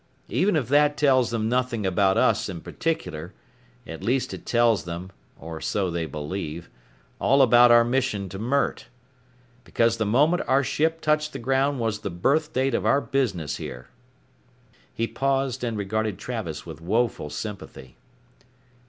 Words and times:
Even 0.29 0.55
if 0.55 0.67
that 0.67 0.97
tells 0.97 1.29
them 1.29 1.47
nothing 1.47 1.85
about 1.85 2.17
us 2.17 2.49
in 2.49 2.59
particular 2.61 3.35
at 3.85 4.01
least 4.03 4.33
it 4.33 4.47
tells 4.47 4.85
them, 4.85 5.11
or 5.39 5.61
so 5.61 5.91
they 5.91 6.07
believe, 6.07 6.71
all 7.19 7.39
about 7.43 7.69
our 7.69 7.83
mission 7.83 8.27
to 8.27 8.39
Mert. 8.39 8.87
Because 9.63 9.97
the 9.97 10.05
moment 10.07 10.41
our 10.47 10.63
ship 10.63 11.01
touched 11.01 11.33
the 11.33 11.37
ground 11.37 11.79
was 11.79 11.99
the 11.99 12.09
birth 12.09 12.51
date 12.51 12.73
of 12.73 12.83
our 12.83 12.99
business 12.99 13.57
here." 13.57 13.89
He 14.91 15.05
paused 15.05 15.63
and 15.63 15.77
regarded 15.77 16.17
Travis 16.17 16.65
with 16.65 16.81
woeful 16.81 17.29
sympathy. 17.29 17.95